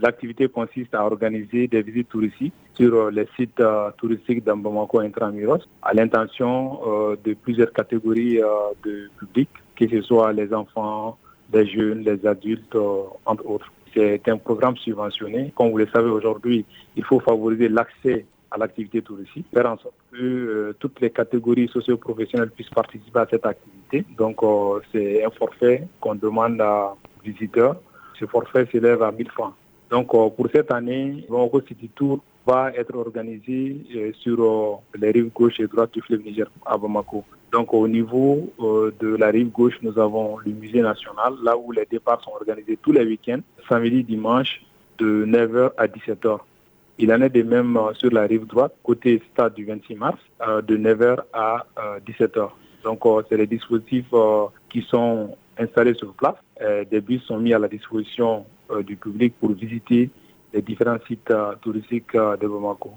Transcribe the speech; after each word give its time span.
L'activité 0.00 0.48
consiste 0.48 0.94
à 0.94 1.04
organiser 1.04 1.66
des 1.66 1.82
visites 1.82 2.08
touristiques 2.08 2.52
sur 2.74 3.10
les 3.10 3.26
sites 3.36 3.62
touristiques 3.96 4.44
d'Ambamako 4.44 5.00
intramuros 5.00 5.66
à 5.82 5.92
l'intention 5.92 6.80
de 7.24 7.34
plusieurs 7.34 7.72
catégories 7.72 8.40
de 8.84 9.10
public, 9.18 9.48
que 9.74 9.88
ce 9.88 10.00
soit 10.02 10.32
les 10.32 10.54
enfants, 10.54 11.18
les 11.52 11.66
jeunes, 11.66 12.04
les 12.04 12.24
adultes, 12.26 12.76
entre 13.26 13.46
autres. 13.46 13.72
C'est 13.94 14.28
un 14.28 14.36
programme 14.36 14.76
subventionné. 14.76 15.52
Comme 15.56 15.70
vous 15.70 15.78
le 15.78 15.88
savez 15.92 16.10
aujourd'hui, 16.10 16.64
il 16.96 17.04
faut 17.04 17.20
favoriser 17.20 17.68
l'accès 17.68 18.26
à 18.50 18.58
l'activité 18.58 19.02
touristique, 19.02 19.46
faire 19.52 19.66
en 19.66 19.76
sorte 19.78 19.94
que 20.12 20.16
euh, 20.16 20.76
toutes 20.78 21.00
les 21.00 21.10
catégories 21.10 21.68
socio-professionnelles 21.68 22.50
puissent 22.50 22.70
participer 22.70 23.20
à 23.20 23.26
cette 23.30 23.44
activité. 23.44 24.04
Donc, 24.16 24.42
euh, 24.42 24.80
c'est 24.92 25.24
un 25.24 25.30
forfait 25.30 25.86
qu'on 26.00 26.14
demande 26.14 26.60
à 26.60 26.94
visiteurs. 27.24 27.76
Ce 28.18 28.24
forfait 28.26 28.66
s'élève 28.72 29.02
à 29.02 29.12
1000 29.12 29.30
francs. 29.30 29.54
Donc, 29.90 30.14
euh, 30.14 30.28
pour 30.30 30.48
cette 30.52 30.70
année, 30.70 31.26
le 31.28 31.60
City 31.66 31.88
Tour 31.94 32.20
va 32.46 32.72
être 32.74 32.94
organisé 32.96 33.76
sur 34.20 34.80
les 34.98 35.10
rives 35.10 35.30
gauche 35.34 35.60
et 35.60 35.66
droite 35.66 35.92
du 35.92 36.00
fleuve 36.00 36.22
Niger 36.22 36.46
à 36.64 36.76
Bamako. 36.78 37.24
Donc, 37.52 37.72
au 37.74 37.86
niveau 37.88 38.50
de 38.58 39.16
la 39.16 39.28
rive 39.28 39.50
gauche, 39.50 39.78
nous 39.82 39.98
avons 39.98 40.38
le 40.38 40.52
musée 40.52 40.80
national, 40.80 41.34
là 41.42 41.56
où 41.56 41.72
les 41.72 41.86
départs 41.90 42.22
sont 42.22 42.32
organisés 42.32 42.78
tous 42.80 42.92
les 42.92 43.04
week-ends, 43.04 43.40
samedi, 43.68 44.02
dimanche, 44.02 44.62
de 44.98 45.24
9h 45.26 45.72
à 45.76 45.86
17h. 45.86 46.38
Il 47.00 47.12
en 47.12 47.20
est 47.22 47.28
de 47.30 47.42
même 47.42 47.76
euh, 47.76 47.94
sur 47.94 48.10
la 48.10 48.22
rive 48.22 48.46
droite, 48.46 48.74
côté 48.82 49.22
stade 49.32 49.54
du 49.54 49.64
26 49.64 49.94
mars, 49.94 50.18
euh, 50.46 50.60
de 50.60 50.76
9h 50.76 51.18
à 51.32 51.64
17h. 52.04 52.38
Euh, 52.38 52.46
Donc, 52.84 53.00
c'est 53.28 53.36
les 53.36 53.46
dispositifs 53.46 54.12
qui 54.68 54.82
sont 54.82 55.36
installés 55.58 55.94
sur 55.94 56.12
place. 56.14 56.36
Des 56.90 57.00
bus 57.00 57.22
sont 57.24 57.38
mis 57.38 57.52
à 57.52 57.58
la 57.58 57.68
disposition 57.68 58.46
du 58.86 58.96
public 58.96 59.34
pour 59.38 59.52
visiter 59.52 60.10
les 60.52 60.62
différents 60.62 60.98
sites 61.06 61.32
touristiques 61.62 62.14
de 62.14 62.46
Bamako. 62.46 62.92